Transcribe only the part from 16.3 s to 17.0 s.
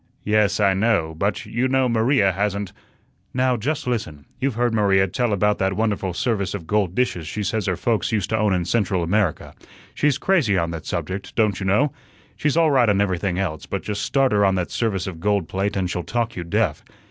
you deaf.